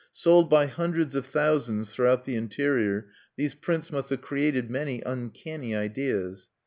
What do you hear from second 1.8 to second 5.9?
throughout the interior, these prints must have created many uncanny